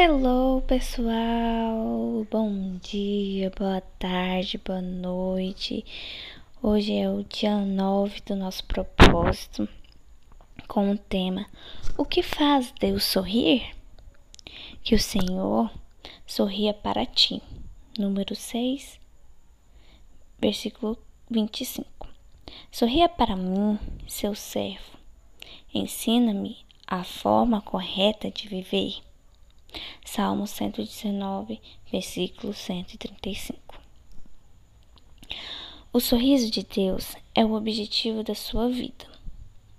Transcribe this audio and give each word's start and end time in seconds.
Hello, 0.00 0.62
pessoal! 0.62 2.24
Bom 2.30 2.78
dia, 2.80 3.50
boa 3.58 3.80
tarde, 3.98 4.56
boa 4.56 4.80
noite. 4.80 5.84
Hoje 6.62 6.96
é 6.96 7.10
o 7.10 7.24
dia 7.24 7.56
9 7.56 8.20
do 8.20 8.36
nosso 8.36 8.64
propósito 8.64 9.68
com 10.68 10.92
o 10.92 10.96
tema 10.96 11.46
O 11.96 12.04
que 12.04 12.22
faz 12.22 12.72
Deus 12.78 13.02
sorrir? 13.02 13.74
Que 14.84 14.94
o 14.94 15.00
Senhor 15.00 15.68
sorria 16.24 16.72
para 16.72 17.04
ti. 17.04 17.42
Número 17.98 18.36
6, 18.36 19.00
versículo 20.40 20.96
25. 21.28 22.06
Sorria 22.70 23.08
para 23.08 23.34
mim, 23.34 23.76
seu 24.06 24.32
servo. 24.36 24.96
Ensina-me 25.74 26.56
a 26.86 27.02
forma 27.02 27.60
correta 27.60 28.30
de 28.30 28.46
viver. 28.46 29.07
Salmo 30.04 30.46
119, 30.46 31.60
versículo 31.90 32.52
135. 32.54 33.80
O 35.92 36.00
sorriso 36.00 36.50
de 36.50 36.62
Deus 36.62 37.16
é 37.34 37.44
o 37.44 37.54
objetivo 37.54 38.22
da 38.22 38.34
sua 38.34 38.68
vida. 38.68 39.06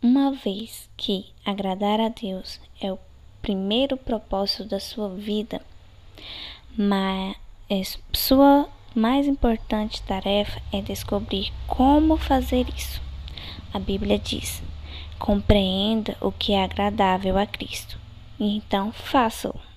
Uma 0.02 0.32
vez 0.32 0.90
que 0.96 1.28
agradar 1.46 2.00
a 2.00 2.10
Deus 2.10 2.60
é 2.82 2.92
o 2.92 3.00
primeiro 3.42 3.98
propósito 3.98 4.66
da 4.66 4.80
sua 4.80 5.10
vida, 5.10 5.62
mas 6.78 7.36
é 7.70 7.82
sua 8.14 8.70
mais 8.96 9.28
importante 9.28 10.02
tarefa 10.02 10.62
é 10.74 10.82
descobrir 10.82 11.54
como 11.68 12.18
fazer 12.18 12.68
isso. 12.76 13.02
A 13.74 13.80
Bíblia 13.80 14.18
diz: 14.18 14.64
compreenda 15.18 16.18
o 16.22 16.32
que 16.32 16.54
é 16.54 16.64
agradável 16.64 17.38
a 17.38 17.46
Cristo, 17.46 18.00
e 18.40 18.58
então 18.58 18.92
faça-o. 18.92 19.69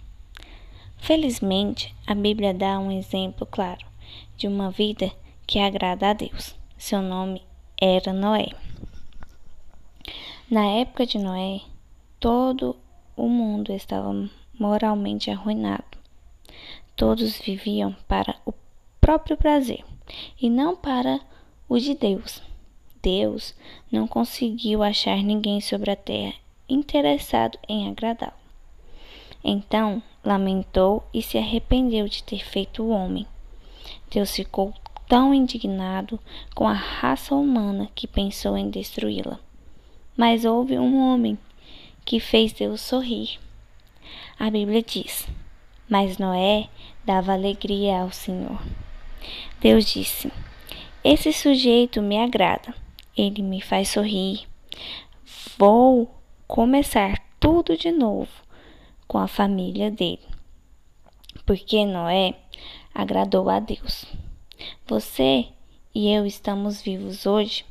Felizmente, 1.03 1.93
a 2.07 2.15
Bíblia 2.15 2.55
dá 2.55 2.79
um 2.79 2.93
exemplo 2.93 3.45
claro 3.45 3.85
de 4.37 4.47
uma 4.47 4.71
vida 4.71 5.11
que 5.45 5.59
agrada 5.59 6.11
a 6.11 6.13
Deus. 6.13 6.55
Seu 6.79 7.03
nome 7.03 7.43
era 7.77 8.13
Noé. 8.13 8.51
Na 10.49 10.65
época 10.65 11.05
de 11.05 11.19
Noé, 11.19 11.63
todo 12.21 12.77
o 13.17 13.29
mundo 13.29 13.73
estava 13.73 14.15
moralmente 14.57 15.29
arruinado. 15.29 15.99
Todos 16.95 17.37
viviam 17.37 17.97
para 18.07 18.37
o 18.47 18.55
próprio 19.01 19.37
prazer 19.37 19.85
e 20.41 20.49
não 20.49 20.77
para 20.77 21.19
o 21.69 21.81
de 21.81 21.97
Deus. 21.97 22.41
Deus 23.03 23.57
não 23.91 24.07
conseguiu 24.07 24.85
achar 24.85 25.21
ninguém 25.21 25.61
sobre 25.61 25.91
a 25.91 25.97
terra 25.97 26.35
interessado 26.69 27.59
em 27.69 27.89
agradá-lo. 27.89 28.42
Então 29.45 30.03
lamentou 30.25 31.05
e 31.13 31.21
se 31.21 31.37
arrependeu 31.37 32.09
de 32.09 32.23
ter 32.23 32.45
feito 32.45 32.83
o 32.83 32.91
homem. 32.91 33.27
Deus 34.11 34.35
ficou 34.35 34.73
tão 35.09 35.35
indignado 35.35 36.19
com 36.55 36.69
a 36.69 36.73
raça 36.73 37.35
humana 37.35 37.91
que 37.95 38.07
pensou 38.07 38.57
em 38.57 38.71
destruí-la. 38.71 39.41
Mas 40.17 40.45
houve 40.45 40.79
um 40.79 40.99
homem 40.99 41.37
que 42.05 42.21
fez 42.21 42.53
Deus 42.53 42.81
sorrir. 42.81 43.39
A 44.39 44.51
Bíblia 44.51 44.83
diz: 44.83 45.27
Mas 45.89 46.19
Noé 46.19 46.69
dava 47.05 47.33
alegria 47.33 48.01
ao 48.01 48.13
Senhor. 48.13 48.61
Deus 49.61 49.85
disse: 49.87 50.31
Esse 51.03 51.33
sujeito 51.33 52.01
me 52.01 52.19
agrada, 52.19 52.75
ele 53.17 53.43
me 53.43 53.61
faz 53.61 53.89
sorrir. 53.89 54.47
Vou 55.59 56.15
começar 56.47 57.19
tudo 57.41 57.77
de 57.77 57.91
novo 57.91 58.31
com 59.13 59.19
a 59.19 59.29
família 59.29 59.91
dele. 59.91 60.27
Porque 61.45 61.85
Noé 61.85 62.35
agradou 62.95 63.51
a 63.51 63.61
Deus. 63.61 64.07
Você 64.87 65.49
e 65.95 66.09
eu 66.09 66.25
estamos 66.25 66.81
vivos 66.81 67.27
hoje 67.27 67.67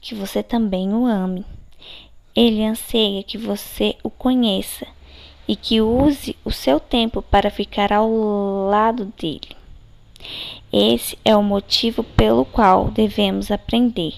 que 0.00 0.14
você 0.14 0.42
também 0.42 0.92
o 0.92 1.06
ame. 1.06 1.44
Ele 2.34 2.64
anseia 2.64 3.22
que 3.22 3.38
você 3.38 3.96
o 4.02 4.10
conheça 4.10 4.86
e 5.46 5.54
que 5.54 5.80
use 5.80 6.36
o 6.44 6.50
seu 6.50 6.80
tempo 6.80 7.22
para 7.22 7.50
ficar 7.50 7.92
ao 7.92 8.10
lado 8.68 9.12
dele. 9.20 9.56
Esse 10.72 11.18
é 11.24 11.36
o 11.36 11.42
motivo 11.42 12.02
pelo 12.02 12.44
qual 12.44 12.90
devemos 12.90 13.50
aprender 13.50 14.14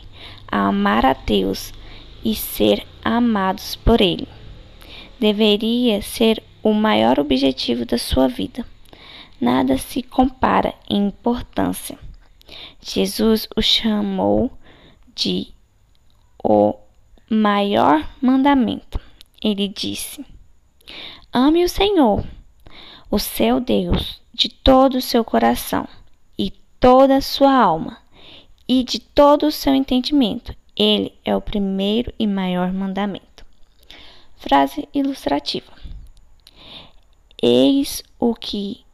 a 0.50 0.68
amar 0.68 1.04
a 1.04 1.12
Deus 1.12 1.72
e 2.26 2.34
ser 2.34 2.84
amados 3.04 3.76
por 3.76 4.00
Ele. 4.00 4.26
Deveria 5.20 6.02
ser 6.02 6.42
o 6.60 6.72
maior 6.72 7.20
objetivo 7.20 7.86
da 7.86 7.96
sua 7.96 8.26
vida. 8.26 8.66
Nada 9.40 9.78
se 9.78 10.02
compara 10.02 10.74
em 10.90 11.06
importância. 11.06 11.96
Jesus 12.80 13.46
o 13.56 13.62
chamou 13.62 14.50
de 15.14 15.54
o 16.42 16.74
maior 17.30 18.04
mandamento. 18.20 19.00
Ele 19.40 19.68
disse: 19.68 20.26
Ame 21.32 21.62
o 21.62 21.68
Senhor, 21.68 22.24
o 23.08 23.20
seu 23.20 23.60
Deus, 23.60 24.20
de 24.34 24.48
todo 24.48 24.96
o 24.96 25.02
seu 25.02 25.24
coração 25.24 25.86
e 26.36 26.50
toda 26.80 27.18
a 27.18 27.22
sua 27.22 27.54
alma 27.54 27.98
e 28.68 28.82
de 28.82 28.98
todo 28.98 29.46
o 29.46 29.52
seu 29.52 29.72
entendimento 29.72 30.52
ele 30.76 31.18
é 31.24 31.34
o 31.34 31.40
primeiro 31.40 32.12
e 32.18 32.26
maior 32.26 32.72
mandamento. 32.72 33.46
Frase 34.36 34.86
ilustrativa: 34.92 35.72
Eis 37.42 38.02
o 38.18 38.34
que 38.34 38.84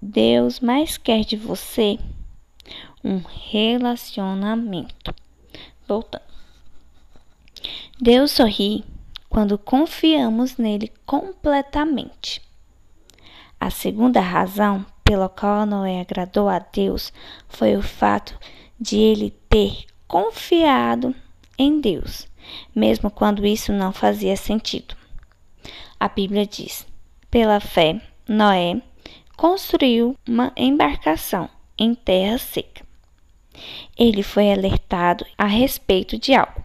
Deus 0.00 0.60
mais 0.60 0.98
quer 0.98 1.24
de 1.24 1.36
você: 1.36 1.98
um 3.02 3.22
relacionamento. 3.50 5.14
Voltando. 5.88 6.30
Deus 7.98 8.30
sorri 8.32 8.84
quando 9.28 9.58
confiamos 9.58 10.56
nele 10.56 10.92
completamente. 11.06 12.42
A 13.58 13.70
segunda 13.70 14.20
razão 14.20 14.84
pela 15.04 15.28
qual 15.28 15.66
Noé 15.66 16.00
agradou 16.00 16.48
a 16.48 16.58
Deus 16.58 17.12
foi 17.48 17.76
o 17.76 17.82
fato 17.82 18.38
de 18.80 18.96
ele 18.96 19.30
ter 19.48 19.84
confiado 20.06 21.14
em 21.60 21.78
Deus, 21.78 22.26
mesmo 22.74 23.10
quando 23.10 23.46
isso 23.46 23.70
não 23.70 23.92
fazia 23.92 24.34
sentido. 24.34 24.96
A 25.98 26.08
Bíblia 26.08 26.46
diz: 26.46 26.86
pela 27.30 27.60
fé, 27.60 28.00
Noé, 28.26 28.80
construiu 29.36 30.16
uma 30.26 30.52
embarcação 30.56 31.50
em 31.78 31.94
terra 31.94 32.38
seca. 32.38 32.82
Ele 33.98 34.22
foi 34.22 34.50
alertado 34.50 35.26
a 35.36 35.44
respeito 35.44 36.18
de 36.18 36.32
algo 36.34 36.64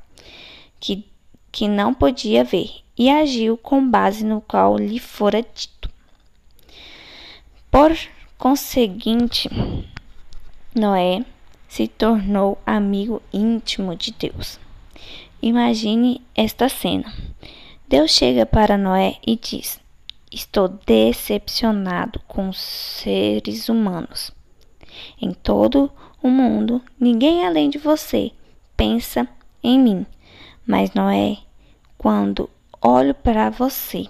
que, 0.79 1.05
que 1.51 1.67
não 1.67 1.93
podia 1.93 2.45
ver 2.45 2.69
e 2.97 3.09
agiu 3.09 3.57
com 3.57 3.85
base 3.85 4.23
no 4.23 4.39
qual 4.39 4.77
lhe 4.77 4.99
fora 4.99 5.41
dito. 5.41 5.89
Por 7.69 7.91
conseguinte, 8.37 9.49
Noé 10.73 11.25
se 11.67 11.89
tornou 11.89 12.57
amigo 12.65 13.21
íntimo 13.33 13.93
de 13.97 14.13
Deus. 14.13 14.57
Imagine 15.41 16.21
esta 16.33 16.69
cena. 16.69 17.13
Deus 17.87 18.11
chega 18.11 18.45
para 18.45 18.77
Noé 18.77 19.17
e 19.25 19.35
diz: 19.35 19.79
Estou 20.31 20.67
decepcionado 20.67 22.19
com 22.27 22.49
os 22.49 22.59
seres 22.59 23.69
humanos. 23.69 24.31
Em 25.21 25.33
todo 25.33 25.91
o 26.23 26.29
mundo, 26.29 26.81
ninguém 26.99 27.45
além 27.45 27.69
de 27.69 27.77
você 27.77 28.31
pensa 28.75 29.27
em 29.63 29.79
mim. 29.79 30.05
Mas 30.65 30.93
Noé, 30.93 31.37
quando 31.97 32.49
olho 32.81 33.13
para 33.13 33.49
você, 33.49 34.07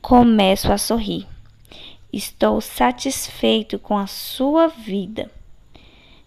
começo 0.00 0.72
a 0.72 0.78
sorrir. 0.78 1.26
Estou 2.12 2.60
satisfeito 2.60 3.78
com 3.78 3.96
a 3.96 4.06
sua 4.06 4.68
vida. 4.68 5.30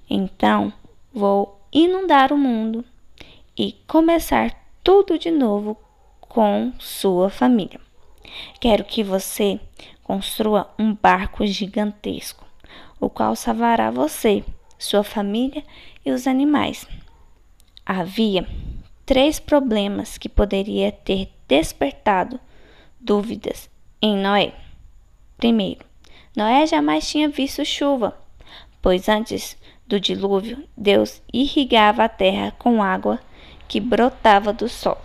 Então 0.09 0.71
vou 1.13 1.59
inundar 1.71 2.31
o 2.31 2.37
mundo 2.37 2.83
e 3.57 3.73
começar 3.87 4.53
tudo 4.83 5.17
de 5.17 5.31
novo 5.31 5.77
com 6.19 6.73
sua 6.77 7.29
família. 7.29 7.79
Quero 8.59 8.83
que 8.83 9.03
você 9.03 9.59
construa 10.03 10.69
um 10.77 10.93
barco 10.93 11.45
gigantesco, 11.45 12.45
o 12.99 13.09
qual 13.09 13.35
salvará 13.35 13.89
você, 13.89 14.43
sua 14.77 15.03
família 15.03 15.63
e 16.05 16.11
os 16.11 16.27
animais. 16.27 16.87
Havia 17.85 18.47
três 19.05 19.39
problemas 19.39 20.17
que 20.17 20.27
poderia 20.27 20.91
ter 20.91 21.31
despertado 21.47 22.39
dúvidas 22.99 23.69
em 24.01 24.17
Noé. 24.17 24.53
Primeiro, 25.37 25.85
Noé 26.35 26.65
jamais 26.65 27.07
tinha 27.07 27.29
visto 27.29 27.63
chuva, 27.63 28.17
pois 28.81 29.07
antes 29.07 29.57
do 29.87 29.99
dilúvio, 29.99 30.67
Deus 30.75 31.21
irrigava 31.31 32.03
a 32.03 32.09
terra 32.09 32.51
com 32.57 32.81
água 32.81 33.19
que 33.67 33.79
brotava 33.79 34.53
do 34.53 34.67
sol. 34.69 34.97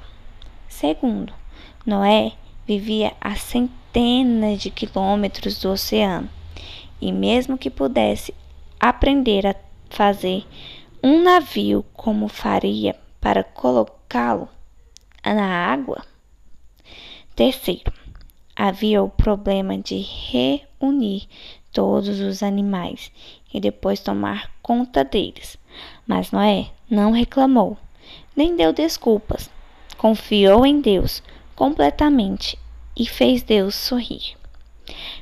Segundo, 0.69 1.33
Noé 1.85 2.33
vivia 2.67 3.13
a 3.21 3.35
centenas 3.35 4.61
de 4.61 4.71
quilômetros 4.71 5.59
do 5.59 5.71
oceano 5.71 6.29
e, 7.01 7.13
mesmo 7.13 7.59
que 7.59 7.71
pudesse 7.71 8.35
aprender 8.79 9.47
a 9.47 9.55
fazer 9.89 10.47
um 11.03 11.23
navio 11.23 11.85
como 11.95 12.29
faria 12.29 12.95
para 13.21 13.43
colocá-lo 13.43 14.49
na 15.25 15.73
água. 15.73 16.05
Terceiro, 17.35 17.93
havia 18.55 19.03
o 19.03 19.09
problema 19.09 19.79
de 19.79 19.97
reunir 19.99 21.27
todos 21.73 22.21
os 22.21 22.43
animais 22.43 23.11
e 23.53 23.61
depois 23.61 24.01
tomar 24.01 24.51
conta 24.63 25.05
deles. 25.05 25.57
Mas 26.07 26.31
Noé 26.31 26.71
não 26.91 27.13
reclamou, 27.13 27.79
nem 28.41 28.57
deu 28.57 28.73
desculpas. 28.73 29.51
Confiou 29.99 30.65
em 30.65 30.81
Deus 30.81 31.23
completamente 31.55 32.59
e 32.97 33.07
fez 33.07 33.43
Deus 33.43 33.75
sorrir. 33.75 34.35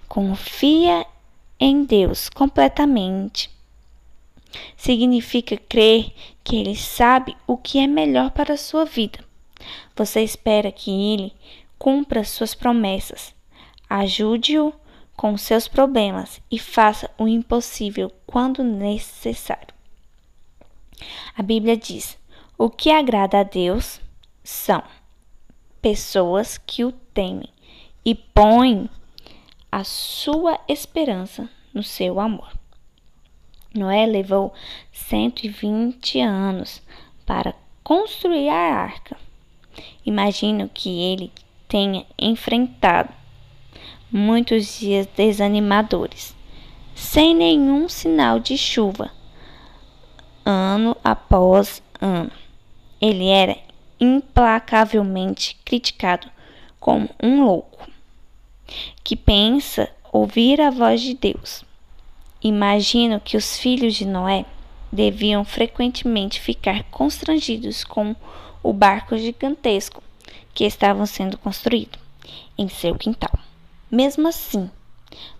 Confia 0.06 1.04
em 1.58 1.82
Deus 1.82 2.28
completamente. 2.28 3.50
Significa 4.76 5.56
crer 5.56 6.12
que 6.44 6.54
Ele 6.54 6.76
sabe 6.76 7.36
o 7.44 7.56
que 7.56 7.80
é 7.80 7.88
melhor 7.88 8.30
para 8.30 8.54
a 8.54 8.56
sua 8.56 8.84
vida. 8.84 9.18
Você 9.96 10.22
espera 10.22 10.70
que 10.70 10.92
Ele 10.92 11.32
cumpra 11.76 12.22
suas 12.22 12.54
promessas. 12.54 13.34
Ajude-o 13.90 14.72
com 15.16 15.36
seus 15.36 15.66
problemas 15.66 16.40
e 16.48 16.56
faça 16.56 17.10
o 17.18 17.26
impossível 17.26 18.12
quando 18.24 18.62
necessário. 18.62 19.74
A 21.36 21.42
Bíblia 21.42 21.76
diz: 21.76 22.17
o 22.58 22.68
que 22.68 22.90
agrada 22.90 23.38
a 23.38 23.42
Deus 23.44 24.00
são 24.42 24.82
pessoas 25.80 26.58
que 26.58 26.84
o 26.84 26.90
temem 26.90 27.48
e 28.04 28.16
põem 28.16 28.90
a 29.70 29.84
sua 29.84 30.58
esperança 30.66 31.48
no 31.72 31.84
seu 31.84 32.18
amor. 32.18 32.52
Noé 33.72 34.06
levou 34.06 34.52
120 34.92 36.20
anos 36.20 36.82
para 37.24 37.54
construir 37.84 38.48
a 38.48 38.74
arca. 38.74 39.16
Imagino 40.04 40.68
que 40.68 41.00
ele 41.00 41.30
tenha 41.68 42.04
enfrentado 42.18 43.10
muitos 44.10 44.80
dias 44.80 45.06
desanimadores, 45.06 46.34
sem 46.94 47.34
nenhum 47.36 47.88
sinal 47.88 48.40
de 48.40 48.58
chuva, 48.58 49.12
ano 50.44 50.96
após 51.04 51.80
ano. 52.00 52.37
Ele 53.00 53.28
era 53.28 53.56
implacavelmente 54.00 55.56
criticado 55.64 56.28
como 56.78 57.08
um 57.22 57.44
louco 57.44 57.88
que 59.02 59.16
pensa 59.16 59.88
ouvir 60.12 60.60
a 60.60 60.70
voz 60.70 61.00
de 61.00 61.14
Deus. 61.14 61.64
Imagino 62.42 63.20
que 63.20 63.36
os 63.36 63.58
filhos 63.58 63.94
de 63.94 64.06
Noé 64.06 64.44
deviam 64.90 65.44
frequentemente 65.44 66.40
ficar 66.40 66.84
constrangidos 66.84 67.84
com 67.84 68.14
o 68.62 68.72
barco 68.72 69.16
gigantesco 69.16 70.02
que 70.54 70.64
estavam 70.64 71.06
sendo 71.06 71.38
construído 71.38 71.98
em 72.56 72.68
seu 72.68 72.94
quintal. 72.94 73.38
Mesmo 73.90 74.28
assim, 74.28 74.70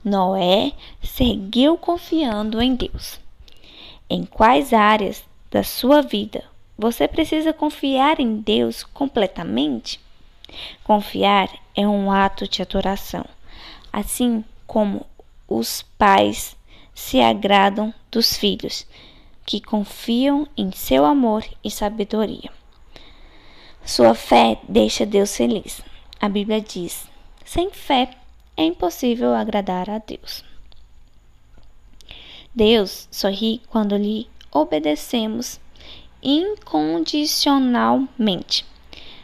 Noé 0.05 0.73
seguiu 1.03 1.77
confiando 1.77 2.61
em 2.63 2.75
Deus. 2.75 3.21
Em 4.09 4.25
quais 4.25 4.73
áreas 4.73 5.25
da 5.51 5.63
sua 5.63 6.01
vida 6.01 6.45
você 6.79 7.09
precisa 7.09 7.53
confiar 7.53 8.21
em 8.21 8.37
Deus 8.37 8.85
completamente? 8.85 10.01
Confiar 10.85 11.51
é 11.75 11.87
um 11.87 12.13
ato 12.13 12.47
de 12.47 12.63
adoração, 12.63 13.25
assim 13.93 14.45
como 14.65 15.05
os 15.49 15.83
pais 15.99 16.57
se 16.95 17.21
agradam 17.21 17.93
dos 18.11 18.37
filhos 18.37 18.87
que 19.45 19.61
confiam 19.61 20.47
em 20.57 20.71
seu 20.71 21.05
amor 21.05 21.45
e 21.65 21.71
sabedoria. 21.71 22.51
Sua 23.85 24.15
fé 24.15 24.61
deixa 24.69 25.05
Deus 25.05 25.37
feliz. 25.37 25.81
A 26.21 26.29
Bíblia 26.29 26.61
diz: 26.61 27.09
sem 27.45 27.71
fé 27.71 28.11
é 28.57 28.63
impossível 28.65 29.35
agradar 29.35 29.89
a 29.91 29.99
Deus. 29.99 30.45
Deus 32.55 33.09
sorri 33.11 33.63
quando 33.69 33.97
lhe 33.97 34.29
obedecemos 34.53 35.59
incondicionalmente. 36.23 38.65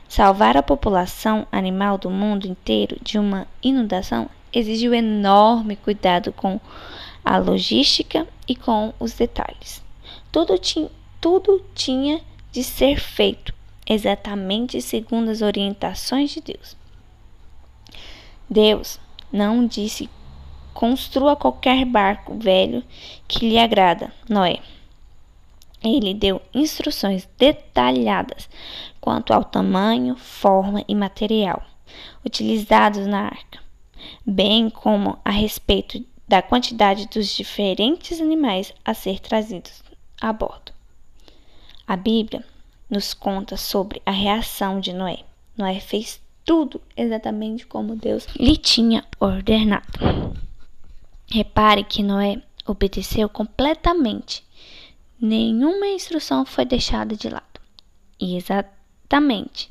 Salvar 0.08 0.56
a 0.56 0.62
população 0.62 1.46
animal 1.50 1.98
do 1.98 2.08
mundo 2.08 2.46
inteiro 2.46 2.96
de 3.02 3.18
uma 3.18 3.48
inundação 3.62 4.30
exigiu 4.52 4.94
enorme 4.94 5.76
cuidado 5.76 6.32
com 6.32 6.60
a 7.24 7.38
logística 7.38 8.28
e 8.46 8.54
com 8.54 8.92
os 9.00 9.14
detalhes. 9.14 9.82
Tudo, 10.30 10.56
ti, 10.58 10.88
tudo 11.20 11.64
tinha 11.74 12.20
de 12.52 12.62
ser 12.62 13.00
feito 13.00 13.52
exatamente 13.86 14.80
segundo 14.80 15.30
as 15.30 15.42
orientações 15.42 16.30
de 16.30 16.40
Deus. 16.40 16.76
Deus 18.48 18.98
não 19.32 19.66
disse 19.66 20.08
construa 20.72 21.36
qualquer 21.36 21.84
barco 21.84 22.38
velho 22.38 22.84
que 23.26 23.48
lhe 23.48 23.58
agrada, 23.58 24.12
Noé. 24.28 24.60
Ele 25.84 26.14
deu 26.14 26.40
instruções 26.54 27.28
detalhadas 27.38 28.48
quanto 29.00 29.32
ao 29.34 29.44
tamanho, 29.44 30.16
forma 30.16 30.82
e 30.88 30.94
material 30.94 31.62
utilizados 32.24 33.06
na 33.06 33.26
arca, 33.26 33.60
bem 34.24 34.70
como 34.70 35.18
a 35.24 35.30
respeito 35.30 36.04
da 36.26 36.40
quantidade 36.40 37.06
dos 37.08 37.28
diferentes 37.28 38.20
animais 38.20 38.72
a 38.84 38.94
ser 38.94 39.20
trazidos 39.20 39.82
a 40.20 40.32
bordo. 40.32 40.72
A 41.86 41.96
Bíblia 41.96 42.44
nos 42.88 43.12
conta 43.12 43.56
sobre 43.56 44.00
a 44.06 44.10
reação 44.10 44.80
de 44.80 44.92
Noé. 44.92 45.18
Noé 45.56 45.80
fez 45.80 46.20
tudo 46.44 46.80
exatamente 46.96 47.66
como 47.66 47.96
Deus 47.96 48.26
lhe 48.38 48.56
tinha 48.56 49.04
ordenado. 49.20 50.34
Repare 51.30 51.84
que 51.84 52.02
Noé 52.02 52.42
obedeceu 52.66 53.28
completamente. 53.28 54.43
Nenhuma 55.26 55.86
instrução 55.86 56.44
foi 56.44 56.66
deixada 56.66 57.16
de 57.16 57.30
lado. 57.30 57.58
Exatamente 58.20 59.70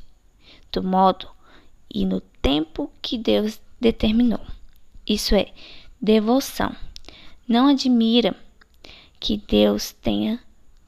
do 0.72 0.82
modo 0.82 1.28
e 1.88 2.04
no 2.04 2.20
tempo 2.20 2.90
que 3.00 3.16
Deus 3.16 3.60
determinou. 3.80 4.40
Isso 5.06 5.32
é, 5.36 5.52
devoção. 6.02 6.74
Não 7.46 7.68
admira 7.68 8.34
que 9.20 9.36
Deus 9.36 9.92
tenha 9.92 10.40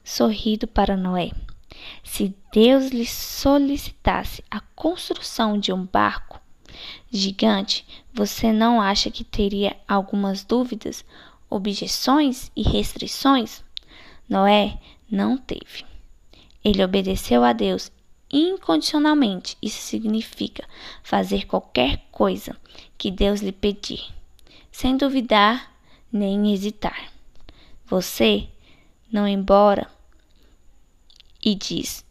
sorrido 0.03 0.67
para 0.67 0.97
Noé. 0.97 1.31
Se 2.03 2.35
Deus 2.51 2.89
lhe 2.89 3.05
solicitasse 3.05 4.43
a 4.51 4.59
construção 4.75 5.57
de 5.57 5.71
um 5.71 5.85
barco 5.85 6.41
gigante, 7.09 7.87
você 8.13 8.51
não 8.51 8.81
acha 8.81 9.09
que 9.09 9.23
teria 9.23 9.77
algumas 9.87 10.43
dúvidas, 10.43 11.05
objeções 11.49 12.51
e 12.53 12.63
restrições? 12.63 13.65
Noé 14.29 14.77
não 15.09 15.37
teve. 15.37 15.85
Ele 16.63 16.83
obedeceu 16.83 17.43
a 17.43 17.53
Deus 17.53 17.91
incondicionalmente. 18.31 19.57
Isso 19.61 19.81
significa 19.81 20.67
fazer 21.01 21.45
qualquer 21.45 22.05
coisa 22.11 22.55
que 22.97 23.09
Deus 23.09 23.41
lhe 23.41 23.51
pedir, 23.51 24.03
sem 24.71 24.97
duvidar 24.97 25.71
nem 26.11 26.53
hesitar. 26.53 27.11
Você 27.85 28.47
não 29.11 29.27
embora 29.27 29.87
e 31.43 31.55
diz: 31.55 32.05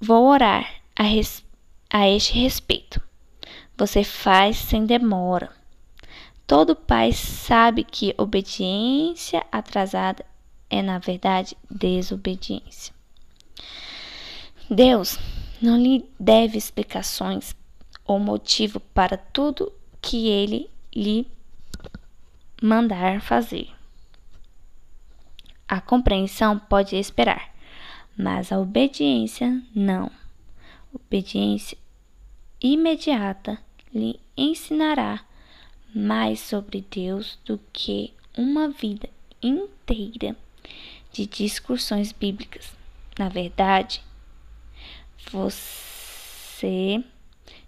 Vou 0.00 0.26
orar 0.26 0.82
a, 0.94 1.02
res, 1.02 1.44
a 1.90 2.08
este 2.08 2.34
respeito. 2.34 3.00
Você 3.76 4.04
faz 4.04 4.56
sem 4.56 4.84
demora. 4.84 5.50
Todo 6.46 6.74
pai 6.74 7.12
sabe 7.12 7.84
que 7.84 8.14
obediência 8.18 9.44
atrasada 9.52 10.24
é, 10.70 10.82
na 10.82 10.98
verdade, 10.98 11.56
desobediência. 11.70 12.94
Deus 14.70 15.18
não 15.60 15.78
lhe 15.78 16.04
deve 16.20 16.58
explicações 16.58 17.56
ou 18.04 18.18
motivo 18.18 18.80
para 18.80 19.16
tudo 19.16 19.72
que 20.00 20.28
ele 20.28 20.70
lhe 20.94 21.26
mandar 22.62 23.20
fazer. 23.20 23.68
A 25.66 25.80
compreensão 25.80 26.58
pode 26.58 26.96
esperar, 26.96 27.54
mas 28.16 28.52
a 28.52 28.58
obediência 28.58 29.62
não. 29.74 30.10
Obediência 30.92 31.76
imediata 32.60 33.58
lhe 33.94 34.18
ensinará 34.36 35.24
mais 35.94 36.40
sobre 36.40 36.84
Deus 36.90 37.38
do 37.44 37.58
que 37.72 38.12
uma 38.36 38.68
vida 38.68 39.08
inteira 39.42 40.36
de 41.12 41.26
discussões 41.26 42.12
bíblicas. 42.12 42.72
Na 43.18 43.28
verdade, 43.28 44.02
você 45.30 47.04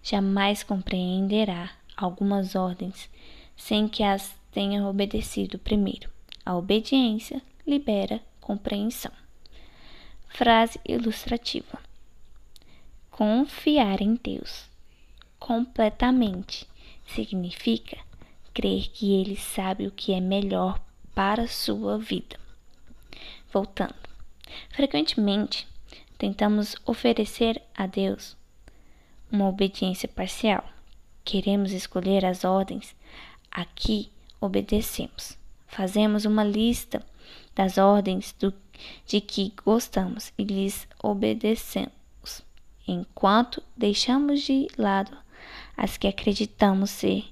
jamais 0.02 0.62
compreenderá 0.62 1.70
algumas 1.96 2.54
ordens 2.54 3.08
sem 3.56 3.88
que 3.88 4.02
as 4.02 4.34
tenha 4.52 4.86
obedecido 4.86 5.58
primeiro. 5.58 6.10
A 6.44 6.56
obediência 6.56 7.42
libera 7.66 8.20
compreensão. 8.40 9.12
Frase 10.28 10.80
ilustrativa: 10.86 11.78
Confiar 13.10 14.00
em 14.00 14.14
Deus 14.14 14.68
completamente 15.38 16.66
significa 17.06 17.98
crer 18.54 18.88
que 18.88 19.12
Ele 19.12 19.36
sabe 19.36 19.86
o 19.86 19.90
que 19.92 20.12
é 20.12 20.20
melhor 20.20 20.80
para 21.14 21.42
a 21.42 21.48
sua 21.48 21.98
vida. 21.98 22.38
Voltando. 23.52 23.94
Frequentemente, 24.70 25.66
tentamos 26.18 26.76
oferecer 26.84 27.60
a 27.76 27.86
Deus 27.86 28.36
uma 29.30 29.48
obediência 29.48 30.08
parcial. 30.08 30.64
Queremos 31.24 31.72
escolher 31.72 32.24
as 32.24 32.44
ordens. 32.44 32.94
Aqui 33.50 34.10
obedecemos. 34.40 35.36
Fazemos 35.66 36.24
uma 36.24 36.42
lista 36.42 37.04
das 37.54 37.78
ordens 37.78 38.34
do, 38.38 38.52
de 39.06 39.20
que 39.20 39.52
gostamos 39.64 40.32
e 40.36 40.44
lhes 40.44 40.88
obedecemos, 41.02 42.42
enquanto 42.86 43.62
deixamos 43.76 44.42
de 44.42 44.68
lado 44.76 45.16
as 45.76 45.96
que 45.96 46.08
acreditamos 46.08 46.90
ser 46.90 47.24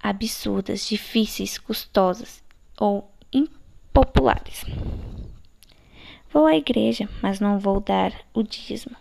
absurdas, 0.00 0.86
difíceis, 0.86 1.58
custosas 1.58 2.42
ou 2.78 3.10
impopulares. 3.32 4.64
Vou 6.38 6.46
à 6.46 6.54
igreja, 6.54 7.08
mas 7.20 7.40
não 7.40 7.58
vou 7.58 7.80
dar 7.80 8.12
o 8.32 8.44
dízimo. 8.44 8.94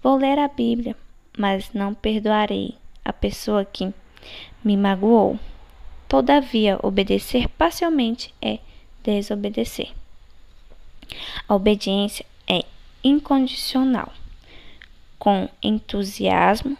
Vou 0.00 0.16
ler 0.16 0.38
a 0.38 0.46
Bíblia, 0.46 0.94
mas 1.36 1.72
não 1.72 1.92
perdoarei 1.92 2.76
a 3.04 3.12
pessoa 3.12 3.64
que 3.64 3.92
me 4.62 4.76
magoou. 4.76 5.40
Todavia, 6.06 6.78
obedecer 6.80 7.48
parcialmente 7.48 8.32
é 8.40 8.60
desobedecer. 9.02 9.92
A 11.48 11.56
obediência 11.56 12.24
é 12.46 12.64
incondicional. 13.02 14.12
Com 15.18 15.48
entusiasmo, 15.60 16.78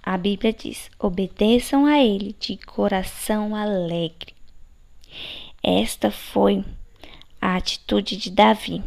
a 0.00 0.16
Bíblia 0.16 0.52
diz: 0.52 0.88
obedeçam 0.96 1.86
a 1.86 1.98
Ele 1.98 2.36
de 2.38 2.56
coração 2.56 3.56
alegre. 3.56 4.32
Esta 5.60 6.08
foi 6.12 6.64
a 7.40 7.56
atitude 7.56 8.16
de 8.16 8.30
Davi. 8.30 8.80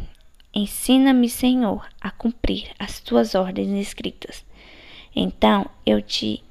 Ensina-me, 0.56 1.28
Senhor, 1.28 1.84
a 2.00 2.12
cumprir 2.12 2.70
as 2.78 3.00
tuas 3.00 3.34
ordens 3.34 3.72
escritas. 3.72 4.44
Então 5.14 5.68
eu 5.84 6.00
te 6.00 6.44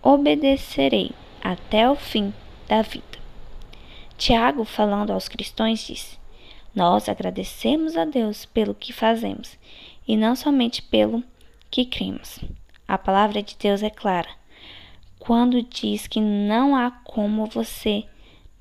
obedecerei 0.00 1.10
até 1.42 1.90
o 1.90 1.96
fim 1.96 2.32
da 2.68 2.80
vida. 2.80 3.18
Tiago, 4.16 4.64
falando 4.64 5.12
aos 5.12 5.26
cristãos, 5.26 5.84
disse: 5.84 6.16
Nós 6.72 7.08
agradecemos 7.08 7.96
a 7.96 8.04
Deus 8.04 8.46
pelo 8.46 8.72
que 8.72 8.92
fazemos 8.92 9.58
e 10.06 10.16
não 10.16 10.36
somente 10.36 10.80
pelo 10.80 11.24
que 11.72 11.84
cremos. 11.84 12.38
A 12.86 12.96
palavra 12.96 13.42
de 13.42 13.56
Deus 13.56 13.82
é 13.82 13.90
clara 13.90 14.30
quando 15.18 15.60
diz 15.60 16.06
que 16.06 16.20
não 16.20 16.76
há 16.76 16.92
como 16.92 17.46
você 17.46 18.04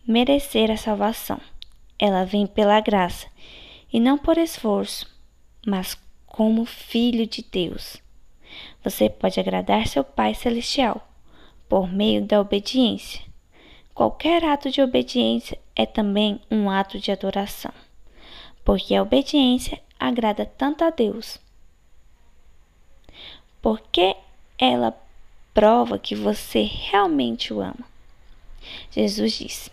merecer 0.06 0.72
a 0.72 0.78
salvação. 0.78 1.40
Ela 2.00 2.26
vem 2.26 2.48
pela 2.48 2.82
graça 2.82 3.28
e 3.92 4.00
não 4.00 4.18
por 4.18 4.38
esforço, 4.38 5.08
mas 5.66 5.98
como 6.26 6.66
filho 6.66 7.26
de 7.26 7.44
Deus. 7.44 7.98
Você 8.84 9.10
pode 9.10 9.40
agradar 9.40 9.88
seu 9.88 10.04
Pai 10.04 10.34
Celestial 10.34 11.08
por 11.68 11.92
meio 11.92 12.24
da 12.24 12.40
obediência. 12.40 13.22
Qualquer 13.94 14.44
ato 14.46 14.70
de 14.70 14.82
obediência 14.82 15.60
é 15.76 15.86
também 15.86 16.40
um 16.52 16.70
ato 16.70 17.00
de 17.00 17.12
adoração, 17.12 17.74
porque 18.64 18.94
a 18.94 19.02
obediência 19.02 19.82
agrada 20.00 20.46
tanto 20.46 20.84
a 20.84 20.90
Deus. 20.90 21.40
Porque 23.62 24.16
ela 24.58 24.96
prova 25.54 25.98
que 25.98 26.16
você 26.16 26.62
realmente 26.62 27.52
o 27.52 27.62
ama. 27.62 27.86
Jesus 28.92 29.34
disse: 29.34 29.72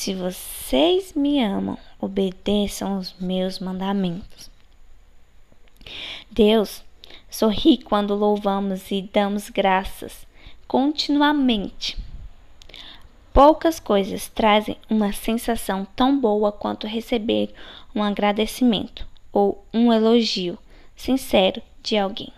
Se 0.00 0.14
vocês 0.14 1.12
me 1.12 1.44
amam, 1.44 1.76
obedeçam 2.00 2.96
os 2.96 3.14
meus 3.20 3.58
mandamentos. 3.58 4.50
Deus 6.30 6.82
sorri 7.30 7.76
quando 7.76 8.14
louvamos 8.14 8.90
e 8.90 9.02
damos 9.02 9.50
graças 9.50 10.26
continuamente. 10.66 11.98
Poucas 13.30 13.78
coisas 13.78 14.26
trazem 14.26 14.78
uma 14.88 15.12
sensação 15.12 15.86
tão 15.94 16.18
boa 16.18 16.50
quanto 16.50 16.86
receber 16.86 17.52
um 17.94 18.02
agradecimento 18.02 19.06
ou 19.30 19.62
um 19.70 19.92
elogio 19.92 20.58
sincero 20.96 21.60
de 21.82 21.98
alguém. 21.98 22.32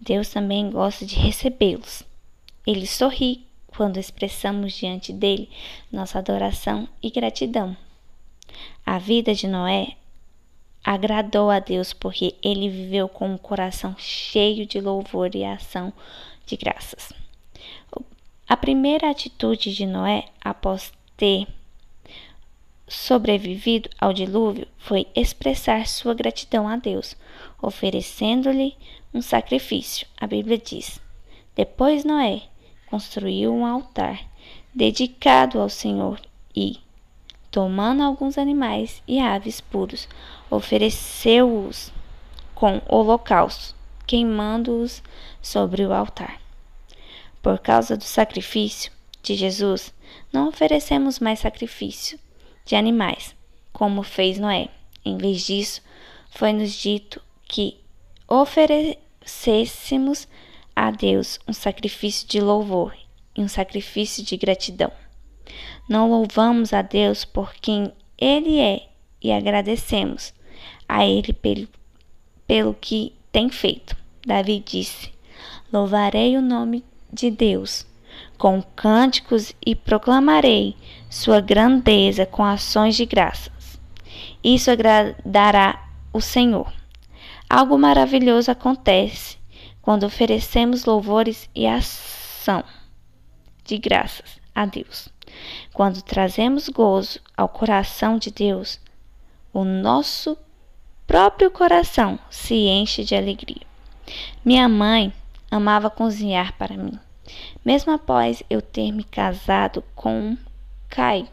Deus 0.00 0.28
também 0.28 0.70
gosta 0.70 1.04
de 1.04 1.16
recebê-los. 1.16 2.04
Ele 2.64 2.86
sorri 2.86 3.44
quando 3.76 3.98
expressamos 3.98 4.72
diante 4.72 5.12
dele 5.12 5.50
nossa 5.92 6.18
adoração 6.18 6.88
e 7.02 7.10
gratidão. 7.10 7.76
A 8.84 8.98
vida 8.98 9.34
de 9.34 9.46
Noé 9.46 9.96
agradou 10.82 11.50
a 11.50 11.58
Deus 11.58 11.92
porque 11.92 12.34
ele 12.42 12.68
viveu 12.68 13.08
com 13.08 13.28
um 13.28 13.38
coração 13.38 13.94
cheio 13.98 14.64
de 14.64 14.80
louvor 14.80 15.34
e 15.34 15.44
ação 15.44 15.92
de 16.46 16.56
graças. 16.56 17.12
A 18.48 18.56
primeira 18.56 19.10
atitude 19.10 19.74
de 19.74 19.84
Noé, 19.84 20.28
após 20.40 20.92
ter 21.16 21.48
sobrevivido 22.86 23.90
ao 23.98 24.12
dilúvio, 24.12 24.68
foi 24.78 25.08
expressar 25.16 25.86
sua 25.88 26.14
gratidão 26.14 26.68
a 26.68 26.76
Deus, 26.76 27.16
oferecendo-lhe 27.60 28.76
um 29.12 29.20
sacrifício. 29.20 30.06
A 30.16 30.28
Bíblia 30.28 30.56
diz: 30.56 31.00
Depois 31.56 32.04
Noé 32.04 32.42
construiu 32.86 33.52
um 33.54 33.66
altar 33.66 34.20
dedicado 34.74 35.60
ao 35.60 35.68
Senhor 35.68 36.20
e, 36.54 36.78
tomando 37.50 38.02
alguns 38.02 38.38
animais 38.38 39.02
e 39.06 39.18
aves 39.18 39.60
puros, 39.60 40.08
ofereceu-os 40.50 41.92
com 42.54 42.80
holocausto, 42.88 43.74
queimando-os 44.06 45.02
sobre 45.42 45.84
o 45.84 45.92
altar. 45.92 46.40
Por 47.42 47.58
causa 47.58 47.96
do 47.96 48.04
sacrifício 48.04 48.90
de 49.22 49.34
Jesus, 49.34 49.92
não 50.32 50.48
oferecemos 50.48 51.18
mais 51.18 51.40
sacrifício 51.40 52.18
de 52.64 52.74
animais, 52.76 53.34
como 53.72 54.02
fez 54.02 54.38
Noé. 54.38 54.68
Em 55.04 55.16
vez 55.16 55.42
disso, 55.42 55.82
foi-nos 56.30 56.72
dito 56.72 57.22
que 57.46 57.78
oferecêssemos 58.28 60.26
a 60.76 60.90
Deus 60.90 61.40
um 61.48 61.54
sacrifício 61.54 62.28
de 62.28 62.38
louvor 62.38 62.94
e 63.34 63.40
um 63.40 63.48
sacrifício 63.48 64.22
de 64.22 64.36
gratidão. 64.36 64.92
Não 65.88 66.10
louvamos 66.10 66.74
a 66.74 66.82
Deus 66.82 67.24
por 67.24 67.54
quem 67.54 67.90
Ele 68.18 68.60
é 68.60 68.86
e 69.22 69.32
agradecemos 69.32 70.34
a 70.86 71.06
Ele 71.06 71.32
pelo, 71.32 71.66
pelo 72.46 72.74
que 72.74 73.14
tem 73.32 73.48
feito. 73.48 73.96
Davi 74.26 74.62
disse: 74.64 75.10
Louvarei 75.72 76.36
o 76.36 76.42
nome 76.42 76.84
de 77.10 77.30
Deus 77.30 77.86
com 78.36 78.62
cânticos 78.62 79.54
e 79.64 79.74
proclamarei 79.74 80.76
sua 81.08 81.40
grandeza 81.40 82.26
com 82.26 82.44
ações 82.44 82.96
de 82.96 83.06
graças. 83.06 83.80
Isso 84.42 84.70
agradará 84.70 85.88
o 86.12 86.20
Senhor. 86.20 86.72
Algo 87.48 87.78
maravilhoso 87.78 88.50
acontece 88.50 89.38
quando 89.86 90.02
oferecemos 90.02 90.84
louvores 90.84 91.48
e 91.54 91.64
ação 91.64 92.64
de 93.64 93.78
graças 93.78 94.40
a 94.52 94.66
Deus. 94.66 95.08
Quando 95.72 96.02
trazemos 96.02 96.68
gozo 96.68 97.20
ao 97.36 97.48
coração 97.48 98.18
de 98.18 98.32
Deus, 98.32 98.80
o 99.52 99.62
nosso 99.62 100.36
próprio 101.06 101.52
coração 101.52 102.18
se 102.28 102.56
enche 102.66 103.04
de 103.04 103.14
alegria. 103.14 103.62
Minha 104.44 104.68
mãe 104.68 105.12
amava 105.48 105.88
cozinhar 105.88 106.54
para 106.54 106.76
mim. 106.76 106.98
Mesmo 107.64 107.92
após 107.92 108.42
eu 108.50 108.60
ter 108.60 108.90
me 108.90 109.04
casado 109.04 109.84
com 109.94 110.36
Kai, 110.88 111.28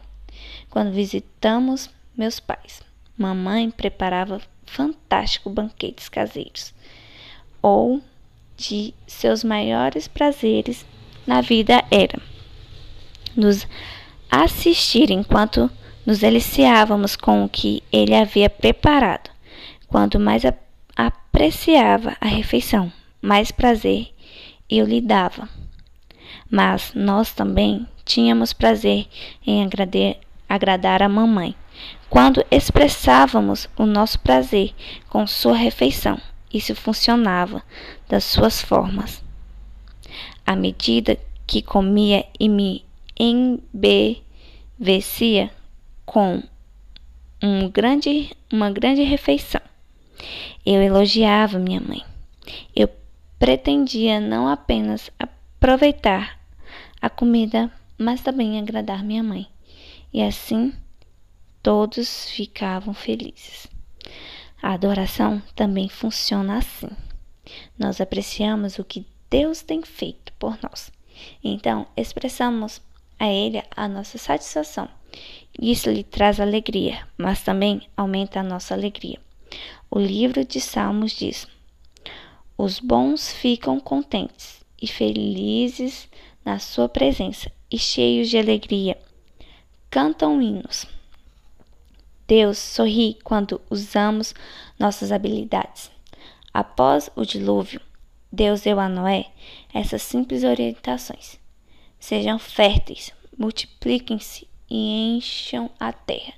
quando 0.70 0.92
visitamos 0.92 1.90
meus 2.16 2.38
pais, 2.38 2.82
mamãe 3.18 3.68
preparava 3.68 4.40
fantásticos 4.64 5.52
banquetes 5.52 6.08
caseiros. 6.08 6.72
Ou 7.60 8.00
de 8.56 8.94
seus 9.06 9.42
maiores 9.42 10.08
prazeres 10.08 10.84
na 11.26 11.40
vida 11.40 11.84
era 11.90 12.20
nos 13.36 13.66
assistir 14.30 15.10
enquanto 15.10 15.70
nos 16.06 16.18
deliciávamos 16.18 17.16
com 17.16 17.44
o 17.44 17.48
que 17.48 17.82
ele 17.90 18.14
havia 18.14 18.50
preparado. 18.50 19.30
Quanto 19.88 20.18
mais 20.18 20.42
apreciava 20.96 22.16
a 22.20 22.26
refeição, 22.26 22.92
mais 23.22 23.50
prazer 23.50 24.08
eu 24.68 24.86
lhe 24.86 25.00
dava. 25.00 25.48
Mas 26.50 26.92
nós 26.94 27.32
também 27.32 27.86
tínhamos 28.04 28.52
prazer 28.52 29.06
em 29.46 29.66
agradar 30.48 31.02
a 31.02 31.08
mamãe, 31.08 31.54
quando 32.10 32.44
expressávamos 32.50 33.68
o 33.76 33.86
nosso 33.86 34.18
prazer 34.20 34.74
com 35.08 35.26
sua 35.26 35.56
refeição. 35.56 36.20
Isso 36.54 36.74
funcionava 36.76 37.62
das 38.08 38.22
suas 38.22 38.62
formas. 38.62 39.20
À 40.46 40.54
medida 40.54 41.18
que 41.48 41.60
comia 41.60 42.24
e 42.38 42.48
me 42.48 42.84
embevecia 43.18 44.20
com 46.06 46.40
um 47.42 47.68
grande, 47.68 48.30
uma 48.52 48.70
grande 48.70 49.02
refeição. 49.02 49.60
Eu 50.64 50.80
elogiava 50.80 51.58
minha 51.58 51.80
mãe. 51.80 52.04
Eu 52.74 52.88
pretendia 53.36 54.20
não 54.20 54.46
apenas 54.46 55.10
aproveitar 55.18 56.38
a 57.02 57.10
comida, 57.10 57.68
mas 57.98 58.20
também 58.20 58.60
agradar 58.60 59.02
minha 59.02 59.24
mãe. 59.24 59.48
E 60.12 60.22
assim 60.22 60.72
todos 61.60 62.30
ficavam 62.30 62.94
felizes. 62.94 63.73
A 64.64 64.72
adoração 64.72 65.42
também 65.54 65.90
funciona 65.90 66.56
assim. 66.56 66.88
Nós 67.78 68.00
apreciamos 68.00 68.78
o 68.78 68.84
que 68.84 69.06
Deus 69.28 69.60
tem 69.60 69.82
feito 69.82 70.32
por 70.38 70.58
nós. 70.62 70.90
Então, 71.44 71.86
expressamos 71.94 72.80
a 73.18 73.28
Ele 73.28 73.62
a 73.76 73.86
nossa 73.86 74.16
satisfação. 74.16 74.88
Isso 75.60 75.90
lhe 75.90 76.02
traz 76.02 76.40
alegria, 76.40 77.06
mas 77.18 77.42
também 77.42 77.86
aumenta 77.94 78.40
a 78.40 78.42
nossa 78.42 78.72
alegria. 78.72 79.20
O 79.90 79.98
livro 79.98 80.42
de 80.46 80.62
Salmos 80.62 81.12
diz: 81.12 81.46
Os 82.56 82.80
bons 82.80 83.30
ficam 83.34 83.78
contentes 83.78 84.64
e 84.80 84.86
felizes 84.86 86.08
na 86.42 86.58
sua 86.58 86.88
presença 86.88 87.52
e 87.70 87.78
cheios 87.78 88.30
de 88.30 88.38
alegria. 88.38 88.96
Cantam 89.90 90.40
hinos. 90.40 90.93
Deus 92.26 92.58
sorri 92.58 93.18
quando 93.22 93.60
usamos 93.70 94.34
nossas 94.78 95.12
habilidades. 95.12 95.90
Após 96.52 97.10
o 97.16 97.24
dilúvio, 97.24 97.80
Deus 98.32 98.62
deu 98.62 98.80
a 98.80 98.88
Noé 98.88 99.26
essas 99.72 100.02
simples 100.02 100.44
orientações: 100.44 101.38
sejam 101.98 102.38
férteis, 102.38 103.12
multipliquem-se 103.36 104.48
e 104.70 105.16
encham 105.16 105.70
a 105.78 105.92
terra. 105.92 106.34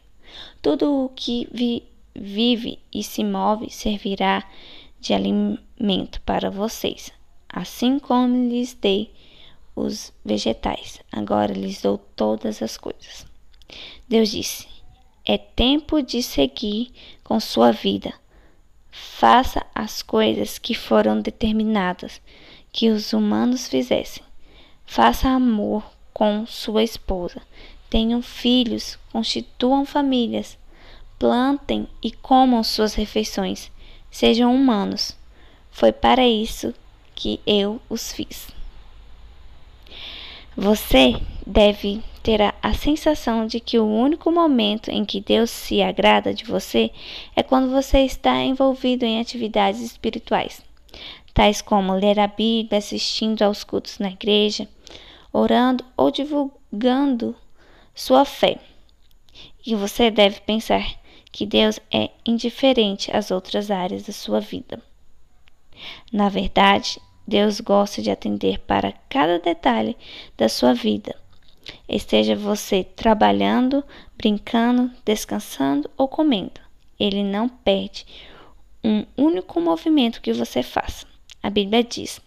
Tudo 0.60 1.04
o 1.04 1.08
que 1.10 1.48
vi, 1.52 1.84
vive 2.14 2.78
e 2.92 3.02
se 3.02 3.22
move 3.22 3.70
servirá 3.70 4.44
de 5.00 5.14
alimento 5.14 6.20
para 6.22 6.50
vocês 6.50 7.12
assim 7.56 7.98
como 7.98 8.48
lhes 8.48 8.74
dei 8.74 9.10
os 9.74 10.12
vegetais, 10.22 11.00
agora 11.10 11.54
lhes 11.54 11.80
dou 11.80 11.96
todas 11.96 12.62
as 12.62 12.76
coisas. 12.76 13.26
Deus 14.06 14.30
disse: 14.30 14.68
É 15.28 15.36
tempo 15.36 16.00
de 16.00 16.22
seguir 16.22 16.92
com 17.24 17.40
sua 17.40 17.72
vida. 17.72 18.14
Faça 18.92 19.66
as 19.74 20.00
coisas 20.00 20.56
que 20.56 20.72
foram 20.72 21.20
determinadas 21.20 22.20
que 22.72 22.90
os 22.90 23.12
humanos 23.12 23.66
fizessem. 23.66 24.22
Faça 24.84 25.28
amor 25.28 25.82
com 26.14 26.46
sua 26.46 26.84
esposa. 26.84 27.42
Tenham 27.90 28.22
filhos, 28.22 28.96
constituam 29.10 29.84
famílias. 29.84 30.56
Plantem 31.18 31.88
e 32.00 32.12
comam 32.12 32.62
suas 32.62 32.94
refeições. 32.94 33.72
Sejam 34.08 34.54
humanos. 34.54 35.16
Foi 35.72 35.90
para 35.90 36.24
isso 36.24 36.72
que 37.16 37.40
eu 37.44 37.80
os 37.90 38.12
fiz. 38.12 38.48
Você 40.56 41.20
deve 41.46 42.02
ter 42.24 42.42
a, 42.42 42.52
a, 42.60 42.74
sensação 42.74 43.46
de 43.46 43.60
que 43.60 43.78
o 43.78 43.86
único 43.86 44.32
momento 44.32 44.90
em 44.90 45.04
que 45.04 45.20
Deus 45.20 45.48
se 45.48 45.80
agrada 45.80 46.34
de 46.34 46.44
você 46.44 46.90
é 47.36 47.42
quando 47.42 47.70
você 47.70 48.00
está 48.00 48.42
envolvido 48.42 49.04
em 49.04 49.20
atividades 49.20 49.80
espirituais, 49.80 50.60
tais 51.32 51.62
como 51.62 51.94
ler 51.94 52.18
a 52.18 52.26
Bíblia, 52.26 52.78
assistindo 52.78 53.42
aos 53.42 53.62
cultos 53.62 54.00
na 54.00 54.10
igreja, 54.10 54.68
orando 55.32 55.84
ou 55.96 56.10
divulgando 56.10 57.36
sua 57.94 58.24
fé. 58.24 58.58
E 59.64 59.74
você 59.76 60.10
deve 60.10 60.40
pensar 60.40 60.84
que 61.30 61.46
Deus 61.46 61.78
é 61.92 62.10
indiferente 62.24 63.14
às 63.14 63.30
outras 63.30 63.70
áreas 63.70 64.02
da 64.04 64.12
sua 64.12 64.40
vida. 64.40 64.82
Na 66.12 66.28
verdade, 66.28 66.98
Deus 67.26 67.60
gosta 67.60 68.02
de 68.02 68.10
atender 68.10 68.58
para 68.60 68.92
cada 69.08 69.38
detalhe 69.38 69.96
da 70.36 70.48
sua 70.48 70.72
vida. 70.72 71.14
Esteja 71.88 72.34
você 72.34 72.82
trabalhando, 72.82 73.84
brincando, 74.16 74.90
descansando 75.04 75.88
ou 75.96 76.08
comendo. 76.08 76.60
Ele 76.98 77.22
não 77.22 77.48
perde 77.48 78.04
um 78.82 79.04
único 79.16 79.60
movimento 79.60 80.20
que 80.20 80.32
você 80.32 80.62
faça. 80.62 81.06
A 81.42 81.50
Bíblia 81.50 81.84
diz: 81.84 82.20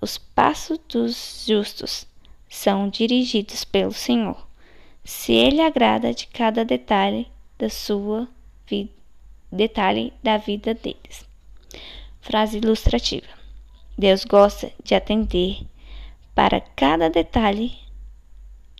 Os 0.00 0.18
passos 0.18 0.78
dos 0.88 1.44
justos 1.46 2.06
são 2.48 2.88
dirigidos 2.88 3.64
pelo 3.64 3.92
Senhor. 3.92 4.46
Se 5.04 5.32
ele 5.32 5.60
agrada 5.60 6.12
de 6.12 6.26
cada 6.26 6.64
detalhe 6.64 7.26
da 7.58 7.70
sua 7.70 8.28
vida, 8.66 8.92
detalhe 9.50 10.12
da 10.22 10.36
vida 10.36 10.74
deles. 10.74 11.26
Frase 12.20 12.58
ilustrativa. 12.58 13.26
Deus 13.96 14.24
gosta 14.24 14.70
de 14.84 14.94
atender 14.94 15.66
para 16.34 16.60
cada 16.60 17.08
detalhe 17.08 17.76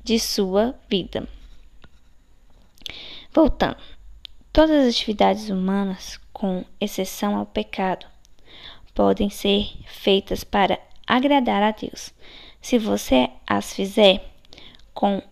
de 0.03 0.19
sua 0.19 0.75
vida. 0.89 1.29
Voltando, 3.33 3.77
todas 4.53 4.87
as 4.87 4.95
atividades 4.95 5.49
humanas, 5.51 6.19
com 6.33 6.65
exceção 6.81 7.37
ao 7.37 7.47
pecado, 7.47 8.07
podem 8.95 9.31
ser 9.31 9.71
feitas 9.87 10.43
para 10.43 10.79
agradar 11.07 11.63
a 11.63 11.71
Deus. 11.71 12.13
Se 12.61 12.79
você 12.79 13.31
as 13.47 13.73
fizer 13.73 14.25
com 14.93 15.23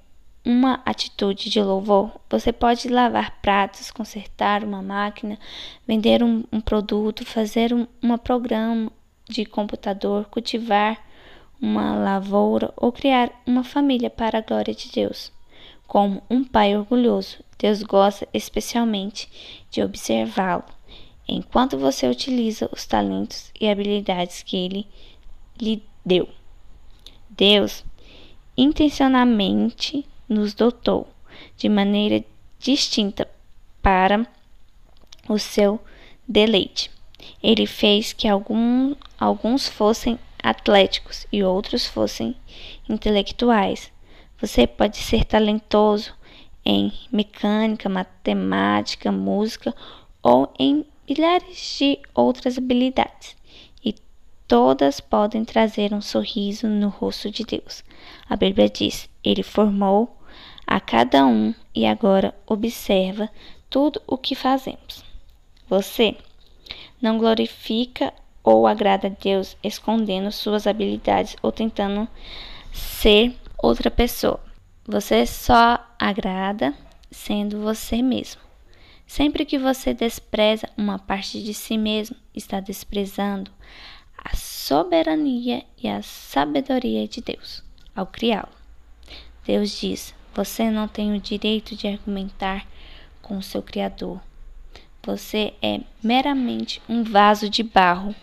uma 0.44 0.80
atitude 0.86 1.50
de 1.50 1.60
louvor, 1.60 2.10
você 2.30 2.52
pode 2.52 2.88
lavar 2.88 3.38
pratos, 3.42 3.90
consertar 3.90 4.64
uma 4.64 4.80
máquina, 4.80 5.38
vender 5.86 6.22
um, 6.22 6.44
um 6.50 6.60
produto, 6.60 7.24
fazer 7.24 7.74
um 7.74 7.86
uma 8.00 8.16
programa, 8.16 8.90
de 9.28 9.44
computador, 9.44 10.24
cultivar 10.26 10.98
uma 11.60 11.96
lavoura 11.96 12.72
ou 12.76 12.92
criar 12.92 13.30
uma 13.46 13.64
família 13.64 14.08
para 14.08 14.38
a 14.38 14.42
glória 14.42 14.74
de 14.74 14.90
Deus. 14.90 15.32
Como 15.86 16.22
um 16.28 16.44
pai 16.44 16.76
orgulhoso, 16.76 17.38
Deus 17.58 17.82
gosta 17.82 18.28
especialmente 18.32 19.28
de 19.70 19.82
observá-lo 19.82 20.64
enquanto 21.26 21.76
você 21.76 22.08
utiliza 22.08 22.68
os 22.72 22.86
talentos 22.86 23.52
e 23.60 23.68
habilidades 23.68 24.42
que 24.42 24.56
ele 24.56 24.86
lhe 25.60 25.82
deu. 26.04 26.28
Deus 27.28 27.84
intencionalmente 28.56 30.06
nos 30.28 30.54
dotou 30.54 31.06
de 31.56 31.68
maneira 31.68 32.24
distinta 32.58 33.28
para 33.82 34.26
o 35.28 35.38
seu 35.38 35.80
deleite. 36.26 36.90
Ele 37.42 37.66
fez 37.66 38.12
que 38.12 38.26
algum, 38.26 38.94
alguns 39.18 39.68
fossem 39.68 40.18
atléticos 40.42 41.26
e 41.32 41.42
outros 41.42 41.86
fossem 41.86 42.36
intelectuais. 42.88 43.92
Você 44.40 44.66
pode 44.66 44.96
ser 44.96 45.24
talentoso 45.24 46.14
em 46.64 46.92
mecânica, 47.10 47.88
matemática, 47.88 49.10
música 49.10 49.74
ou 50.22 50.52
em 50.58 50.84
milhares 51.08 51.76
de 51.78 51.98
outras 52.14 52.58
habilidades. 52.58 53.36
E 53.84 53.94
todas 54.46 55.00
podem 55.00 55.44
trazer 55.44 55.92
um 55.92 56.00
sorriso 56.00 56.68
no 56.68 56.88
rosto 56.88 57.30
de 57.30 57.44
Deus. 57.44 57.82
A 58.28 58.36
Bíblia 58.36 58.68
diz: 58.68 59.08
Ele 59.24 59.42
formou 59.42 60.16
a 60.66 60.78
cada 60.78 61.26
um 61.26 61.54
e 61.74 61.86
agora 61.86 62.34
observa 62.46 63.30
tudo 63.70 64.02
o 64.06 64.18
que 64.18 64.34
fazemos. 64.34 65.02
Você 65.68 66.16
não 67.00 67.18
glorifica 67.18 68.12
ou 68.48 68.66
agrada 68.66 69.08
a 69.08 69.10
Deus 69.10 69.58
escondendo 69.62 70.32
suas 70.32 70.66
habilidades 70.66 71.36
ou 71.42 71.52
tentando 71.52 72.08
ser 72.72 73.36
outra 73.58 73.90
pessoa. 73.90 74.40
Você 74.86 75.26
só 75.26 75.78
agrada 75.98 76.72
sendo 77.10 77.60
você 77.60 78.00
mesmo. 78.00 78.40
Sempre 79.06 79.44
que 79.44 79.58
você 79.58 79.92
despreza 79.92 80.66
uma 80.78 80.98
parte 80.98 81.42
de 81.42 81.52
si 81.52 81.76
mesmo, 81.76 82.16
está 82.34 82.58
desprezando 82.58 83.50
a 84.16 84.34
soberania 84.34 85.62
e 85.82 85.86
a 85.86 86.00
sabedoria 86.00 87.06
de 87.06 87.20
Deus 87.20 87.62
ao 87.94 88.06
criá-lo. 88.06 88.48
Deus 89.44 89.78
diz: 89.78 90.14
Você 90.34 90.70
não 90.70 90.88
tem 90.88 91.14
o 91.14 91.20
direito 91.20 91.76
de 91.76 91.86
argumentar 91.86 92.66
com 93.20 93.36
o 93.36 93.42
seu 93.42 93.62
Criador. 93.62 94.18
Você 95.02 95.52
é 95.60 95.80
meramente 96.02 96.80
um 96.88 97.02
vaso 97.02 97.48
de 97.48 97.62
barro 97.62 98.14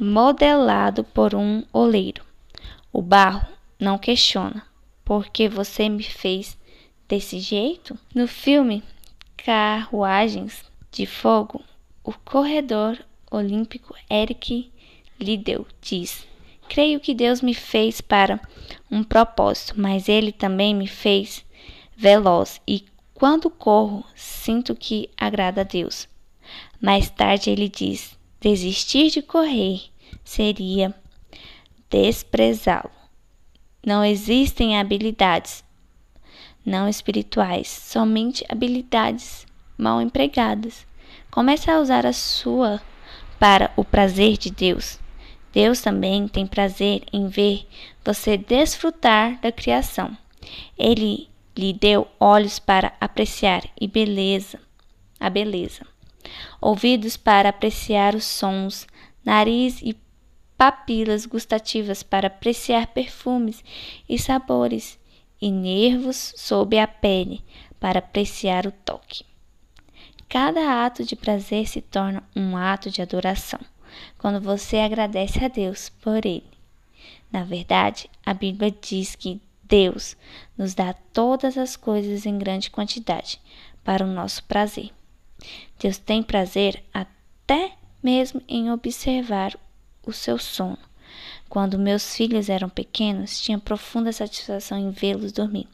modelado 0.00 1.04
por 1.04 1.34
um 1.34 1.62
oleiro. 1.70 2.24
O 2.90 3.02
barro 3.02 3.46
não 3.78 3.98
questiona: 3.98 4.66
por 5.04 5.28
que 5.28 5.48
você 5.48 5.88
me 5.90 6.02
fez 6.02 6.56
desse 7.06 7.38
jeito? 7.38 7.98
No 8.14 8.26
filme 8.26 8.82
Carruagens 9.36 10.64
de 10.90 11.04
Fogo, 11.04 11.62
o 12.02 12.12
corredor 12.12 12.98
olímpico 13.30 13.94
Eric 14.10 14.72
Liddell 15.20 15.66
diz: 15.82 16.26
Creio 16.66 16.98
que 16.98 17.14
Deus 17.14 17.42
me 17.42 17.52
fez 17.52 18.00
para 18.00 18.40
um 18.90 19.04
propósito, 19.04 19.74
mas 19.76 20.08
Ele 20.08 20.32
também 20.32 20.74
me 20.74 20.86
fez 20.86 21.44
veloz 21.94 22.58
e 22.66 22.86
quando 23.12 23.50
corro, 23.50 24.02
sinto 24.14 24.74
que 24.74 25.10
agrada 25.14 25.60
a 25.60 25.64
Deus. 25.64 26.08
Mais 26.80 27.10
tarde 27.10 27.50
ele 27.50 27.68
diz: 27.68 28.18
desistir 28.40 29.10
de 29.10 29.22
correr 29.22 29.82
seria 30.24 30.94
desprezá-lo. 31.90 32.90
Não 33.84 34.04
existem 34.04 34.78
habilidades 34.78 35.64
não 36.64 36.88
espirituais, 36.88 37.68
somente 37.68 38.44
habilidades 38.48 39.46
mal 39.76 40.00
empregadas. 40.00 40.86
Comece 41.30 41.70
a 41.70 41.80
usar 41.80 42.04
a 42.06 42.12
sua 42.12 42.80
para 43.38 43.72
o 43.76 43.84
prazer 43.84 44.36
de 44.36 44.50
Deus. 44.50 44.98
Deus 45.52 45.80
também 45.80 46.28
tem 46.28 46.46
prazer 46.46 47.02
em 47.12 47.26
ver 47.26 47.66
você 48.04 48.36
desfrutar 48.36 49.40
da 49.40 49.50
criação. 49.50 50.16
Ele 50.78 51.28
lhe 51.56 51.72
deu 51.72 52.06
olhos 52.18 52.58
para 52.58 52.92
apreciar 53.00 53.64
e 53.80 53.88
beleza, 53.88 54.60
a 55.18 55.28
beleza, 55.28 55.86
ouvidos 56.60 57.16
para 57.16 57.48
apreciar 57.48 58.14
os 58.14 58.24
sons, 58.24 58.86
nariz 59.24 59.80
e 59.82 59.96
papilas 60.56 61.24
gustativas 61.24 62.02
para 62.02 62.26
apreciar 62.26 62.88
perfumes 62.88 63.64
e 64.08 64.18
sabores, 64.18 64.98
e 65.40 65.50
nervos 65.50 66.34
sob 66.36 66.78
a 66.78 66.86
pele 66.86 67.42
para 67.78 68.00
apreciar 68.00 68.66
o 68.66 68.72
toque. 68.72 69.24
Cada 70.28 70.84
ato 70.84 71.02
de 71.02 71.16
prazer 71.16 71.66
se 71.66 71.80
torna 71.80 72.22
um 72.36 72.56
ato 72.56 72.90
de 72.90 73.00
adoração 73.00 73.58
quando 74.18 74.40
você 74.40 74.78
agradece 74.78 75.44
a 75.44 75.48
Deus 75.48 75.88
por 75.88 76.24
ele. 76.24 76.50
Na 77.32 77.42
verdade, 77.42 78.08
a 78.24 78.34
Bíblia 78.34 78.70
diz 78.70 79.16
que 79.16 79.40
Deus 79.64 80.16
nos 80.58 80.74
dá 80.74 80.92
todas 80.92 81.56
as 81.56 81.76
coisas 81.76 82.26
em 82.26 82.38
grande 82.38 82.70
quantidade 82.70 83.40
para 83.82 84.04
o 84.04 84.12
nosso 84.12 84.44
prazer. 84.44 84.90
Deus 85.78 85.98
tem 85.98 86.22
prazer 86.22 86.82
até 86.92 87.72
mesmo 88.02 88.42
em 88.48 88.70
observar 88.70 89.58
o 90.06 90.12
seu 90.12 90.38
sono. 90.38 90.78
Quando 91.48 91.78
meus 91.78 92.14
filhos 92.14 92.48
eram 92.48 92.68
pequenos, 92.68 93.40
tinha 93.40 93.58
profunda 93.58 94.12
satisfação 94.12 94.78
em 94.78 94.90
vê-los 94.90 95.32
dormir. 95.32 95.66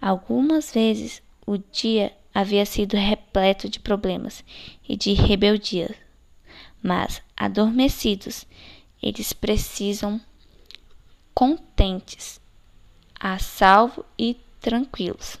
Algumas 0.00 0.72
vezes 0.72 1.22
o 1.46 1.56
dia 1.56 2.12
havia 2.34 2.66
sido 2.66 2.96
repleto 2.96 3.68
de 3.68 3.80
problemas 3.80 4.44
e 4.86 4.94
de 4.94 5.14
rebeldia, 5.14 5.94
mas 6.82 7.22
adormecidos, 7.34 8.46
eles 9.02 9.32
precisam 9.32 10.20
contentes 11.34 12.40
a 13.18 13.38
salvo 13.38 14.04
e 14.18 14.36
tranquilos. 14.60 15.38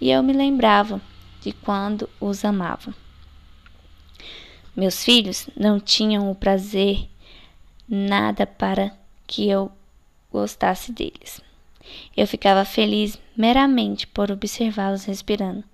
E 0.00 0.10
eu 0.10 0.22
me 0.22 0.32
lembrava 0.32 1.00
de 1.40 1.52
quando 1.52 2.08
os 2.20 2.44
amava. 2.44 2.94
Meus 4.74 5.04
filhos 5.04 5.48
não 5.56 5.80
tinham 5.80 6.30
o 6.30 6.34
prazer 6.34 7.08
nada 7.88 8.46
para 8.46 8.92
que 9.26 9.48
eu 9.48 9.72
gostasse 10.30 10.92
deles. 10.92 11.40
Eu 12.16 12.26
ficava 12.26 12.64
feliz 12.64 13.18
meramente 13.36 14.06
por 14.06 14.30
observá-los 14.30 15.04
respirando, 15.04 15.64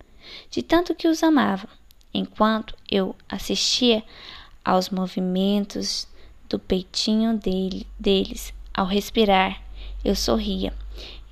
de 0.51 0.63
tanto 0.63 0.95
que 0.95 1.09
os 1.09 1.23
amava, 1.23 1.69
enquanto 2.13 2.75
eu 2.91 3.15
assistia 3.29 4.03
aos 4.65 4.89
movimentos 4.89 6.09
do 6.49 6.59
peitinho 6.59 7.37
dele, 7.37 7.87
deles 7.99 8.55
ao 8.73 8.87
respirar. 8.87 9.63
Eu 10.05 10.15
sorria 10.15 10.73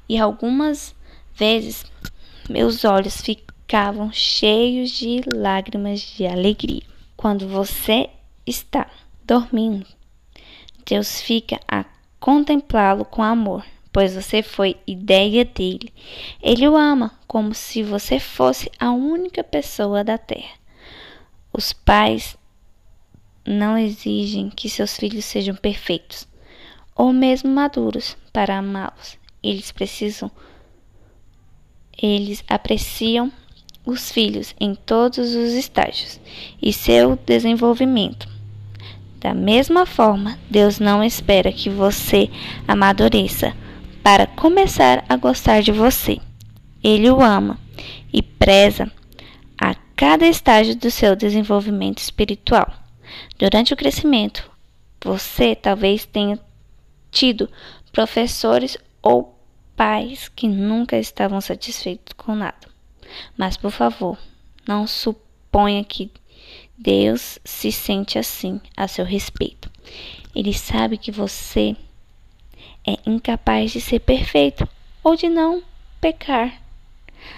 e 0.08 0.18
algumas 0.18 0.94
vezes 1.34 1.84
meus 2.48 2.84
olhos 2.84 3.20
ficavam 3.72 4.12
cheios 4.12 4.90
de 4.90 5.22
lágrimas 5.34 6.00
de 6.00 6.26
alegria. 6.26 6.82
Quando 7.16 7.48
você 7.48 8.10
está 8.46 8.86
dormindo, 9.24 9.86
Deus 10.84 11.22
fica 11.22 11.58
a 11.66 11.86
contemplá-lo 12.20 13.06
com 13.06 13.22
amor, 13.22 13.64
pois 13.90 14.14
você 14.14 14.42
foi 14.42 14.76
ideia 14.86 15.42
dele. 15.46 15.90
Ele 16.42 16.68
o 16.68 16.76
ama 16.76 17.18
como 17.26 17.54
se 17.54 17.82
você 17.82 18.20
fosse 18.20 18.70
a 18.78 18.90
única 18.90 19.42
pessoa 19.42 20.04
da 20.04 20.18
terra. 20.18 20.52
Os 21.50 21.72
pais 21.72 22.36
não 23.42 23.78
exigem 23.78 24.50
que 24.50 24.68
seus 24.68 24.98
filhos 24.98 25.24
sejam 25.24 25.56
perfeitos 25.56 26.28
ou 26.94 27.10
mesmo 27.10 27.50
maduros 27.50 28.18
para 28.34 28.58
amá-los 28.58 29.16
eles 29.42 29.72
precisam, 29.72 30.30
eles 31.96 32.44
apreciam 32.46 33.32
os 33.84 34.10
filhos 34.10 34.54
em 34.60 34.74
todos 34.74 35.34
os 35.34 35.52
estágios 35.52 36.20
e 36.60 36.72
seu 36.72 37.16
desenvolvimento. 37.26 38.28
Da 39.18 39.34
mesma 39.34 39.86
forma, 39.86 40.38
Deus 40.50 40.78
não 40.80 41.02
espera 41.02 41.52
que 41.52 41.70
você 41.70 42.28
amadureça 42.66 43.54
para 44.02 44.26
começar 44.26 45.04
a 45.08 45.16
gostar 45.16 45.62
de 45.62 45.70
você. 45.70 46.18
Ele 46.82 47.08
o 47.08 47.20
ama 47.20 47.58
e 48.12 48.20
preza 48.20 48.90
a 49.56 49.74
cada 49.94 50.26
estágio 50.26 50.74
do 50.74 50.90
seu 50.90 51.14
desenvolvimento 51.14 51.98
espiritual. 51.98 52.72
Durante 53.38 53.72
o 53.72 53.76
crescimento, 53.76 54.50
você 55.04 55.54
talvez 55.54 56.04
tenha 56.04 56.38
tido 57.10 57.48
professores 57.92 58.76
ou 59.00 59.38
pais 59.76 60.28
que 60.28 60.48
nunca 60.48 60.98
estavam 60.98 61.40
satisfeitos 61.40 62.12
com 62.14 62.34
nada. 62.34 62.71
Mas, 63.36 63.56
por 63.56 63.70
favor, 63.70 64.18
não 64.66 64.86
suponha 64.86 65.82
que 65.84 66.10
Deus 66.76 67.38
se 67.44 67.70
sente 67.70 68.18
assim 68.18 68.60
a 68.76 68.88
seu 68.88 69.04
respeito. 69.04 69.70
Ele 70.34 70.52
sabe 70.52 70.96
que 70.96 71.10
você 71.10 71.76
é 72.86 72.96
incapaz 73.06 73.72
de 73.72 73.80
ser 73.80 74.00
perfeito 74.00 74.68
ou 75.02 75.14
de 75.14 75.28
não 75.28 75.62
pecar. 76.00 76.60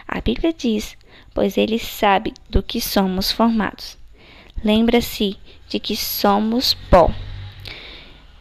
A 0.08 0.20
Bíblia 0.20 0.52
diz: 0.52 0.96
pois 1.34 1.58
ele 1.58 1.78
sabe 1.78 2.32
do 2.48 2.62
que 2.62 2.80
somos 2.80 3.32
formados. 3.32 3.98
Lembra-se 4.62 5.36
de 5.68 5.78
que 5.78 5.96
somos 5.96 6.74
pó. 6.88 7.12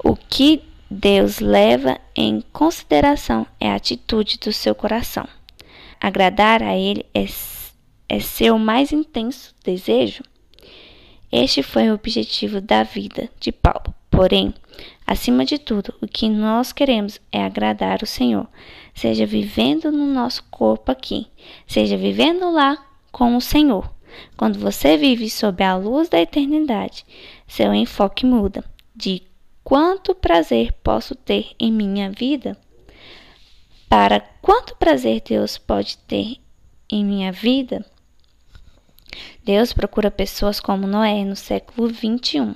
O 0.01 0.15
que 0.15 0.61
Deus 0.89 1.39
leva 1.39 1.99
em 2.15 2.41
consideração 2.53 3.47
é 3.59 3.71
a 3.71 3.75
atitude 3.75 4.37
do 4.37 4.53
seu 4.53 4.75
coração. 4.75 5.27
Agradar 6.03 6.61
a 6.61 6.77
Ele 6.77 7.05
é, 7.13 7.25
é 8.09 8.19
seu 8.19 8.59
mais 8.59 8.91
intenso 8.91 9.55
desejo. 9.63 10.21
Este 11.31 11.63
foi 11.63 11.89
o 11.89 11.93
objetivo 11.93 12.59
da 12.59 12.83
vida 12.83 13.29
de 13.39 13.53
Paulo. 13.53 13.95
Porém, 14.11 14.53
acima 15.07 15.45
de 15.45 15.57
tudo, 15.57 15.93
o 16.01 16.05
que 16.05 16.27
nós 16.27 16.73
queremos 16.73 17.21
é 17.31 17.41
agradar 17.41 18.03
o 18.03 18.05
Senhor, 18.05 18.49
seja 18.93 19.25
vivendo 19.25 19.93
no 19.93 20.05
nosso 20.05 20.43
corpo 20.51 20.91
aqui, 20.91 21.27
seja 21.65 21.95
vivendo 21.95 22.51
lá 22.51 22.85
com 23.09 23.37
o 23.37 23.41
Senhor. 23.41 23.89
Quando 24.35 24.59
você 24.59 24.97
vive 24.97 25.29
sob 25.29 25.63
a 25.63 25.77
luz 25.77 26.09
da 26.09 26.19
eternidade, 26.19 27.05
seu 27.47 27.73
enfoque 27.73 28.25
muda 28.25 28.61
de 28.93 29.23
quanto 29.63 30.13
prazer 30.13 30.73
posso 30.83 31.15
ter 31.15 31.51
em 31.57 31.71
minha 31.71 32.11
vida 32.11 32.57
para 33.93 34.21
quanto 34.41 34.75
prazer 34.75 35.21
Deus 35.23 35.59
pode 35.59 35.99
ter 35.99 36.37
em 36.89 37.05
minha 37.05 37.31
vida. 37.31 37.85
Deus 39.45 39.71
procura 39.71 40.09
pessoas 40.09 40.59
como 40.59 40.87
Noé 40.87 41.23
no 41.23 41.35
século 41.35 41.89
21, 41.89 42.55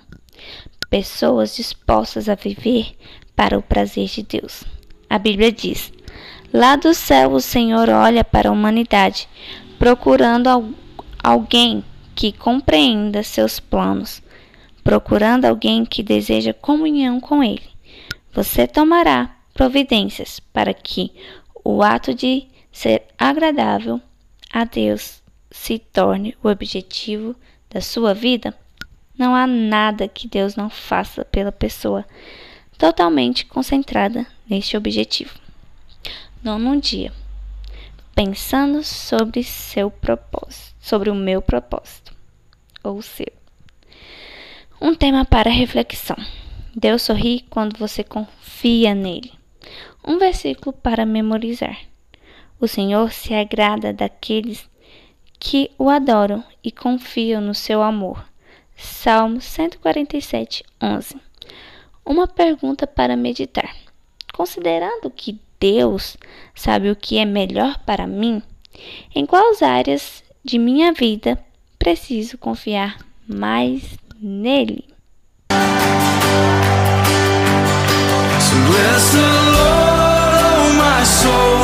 pessoas 0.89 1.55
dispostas 1.55 2.27
a 2.27 2.33
viver 2.33 2.97
para 3.35 3.55
o 3.55 3.61
prazer 3.61 4.07
de 4.07 4.23
Deus. 4.23 4.63
A 5.07 5.19
Bíblia 5.19 5.51
diz: 5.51 5.93
Lá 6.51 6.75
do 6.75 6.91
céu 6.95 7.33
o 7.33 7.39
Senhor 7.39 7.87
olha 7.87 8.23
para 8.23 8.49
a 8.49 8.51
humanidade, 8.51 9.29
procurando 9.77 10.75
alguém 11.23 11.85
que 12.15 12.31
compreenda 12.31 13.21
seus 13.21 13.59
planos 13.59 14.23
procurando 14.83 15.45
alguém 15.45 15.85
que 15.85 16.01
deseja 16.01 16.53
comunhão 16.53 17.19
com 17.19 17.43
Ele. 17.43 17.69
Você 18.31 18.65
tomará 18.65 19.36
providências 19.57 20.39
para 20.39 20.71
que 20.71 21.11
o 21.63 21.81
ato 21.81 22.13
de 22.13 22.47
ser 22.71 23.03
agradável 23.17 23.99
a 24.53 24.63
Deus 24.63 25.23
se 25.49 25.79
torne 25.79 26.37
o 26.43 26.47
objetivo 26.47 27.35
da 27.67 27.81
sua 27.81 28.13
vida? 28.13 28.55
Não 29.17 29.33
há 29.33 29.47
nada 29.47 30.07
que 30.07 30.27
Deus 30.27 30.55
não 30.55 30.69
faça 30.69 31.25
pela 31.25 31.51
pessoa 31.51 32.05
totalmente 32.77 33.47
concentrada 33.47 34.27
neste 34.47 34.77
objetivo. 34.77 35.33
Nono 36.43 36.79
dia. 36.79 37.11
Pensando 38.13 38.83
sobre 38.83 39.43
seu 39.43 39.89
propósito, 39.89 40.75
sobre 40.79 41.09
o 41.09 41.15
meu 41.15 41.41
propósito, 41.41 42.15
ou 42.83 42.97
o 42.97 43.03
seu. 43.03 43.31
Um 44.79 44.93
tema 44.93 45.25
para 45.25 45.49
reflexão. 45.49 46.17
Deus 46.75 47.01
sorri 47.01 47.43
quando 47.49 47.77
você 47.77 48.03
confia 48.03 48.93
nele. 48.93 49.36
Um 50.05 50.17
versículo 50.17 50.73
para 50.73 51.05
memorizar. 51.05 51.77
O 52.59 52.67
Senhor 52.67 53.11
se 53.11 53.33
agrada 53.33 53.93
daqueles 53.93 54.67
que 55.39 55.69
o 55.77 55.89
adoram 55.89 56.43
e 56.63 56.71
confiam 56.71 57.41
no 57.41 57.53
seu 57.53 57.81
amor. 57.81 58.25
Salmo 58.75 59.41
147, 59.41 60.63
11. 60.81 61.15
Uma 62.05 62.27
pergunta 62.27 62.87
para 62.87 63.15
meditar. 63.15 63.75
Considerando 64.33 65.09
que 65.09 65.39
Deus 65.59 66.17
sabe 66.55 66.89
o 66.89 66.95
que 66.95 67.17
é 67.17 67.25
melhor 67.25 67.79
para 67.85 68.07
mim, 68.07 68.41
em 69.13 69.25
quais 69.25 69.61
áreas 69.61 70.23
de 70.43 70.57
minha 70.57 70.93
vida 70.93 71.37
preciso 71.77 72.37
confiar 72.37 72.97
mais 73.27 73.97
nele. 74.19 74.85
So 78.99 79.56
soul, 81.27 81.61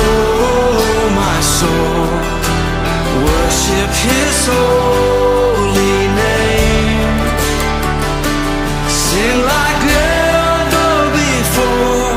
oh 0.00 1.00
my 1.22 1.38
soul, 1.58 2.06
worship 3.26 3.90
His 4.06 4.38
holy 4.50 5.98
name, 6.22 7.16
sing 9.02 9.38
like 9.52 9.80
never 9.94 10.90
before, 11.20 12.16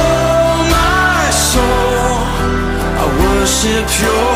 oh 0.00 0.54
my 0.76 1.22
soul, 1.50 2.14
I 3.02 3.06
worship 3.22 3.86
Your 4.02 4.35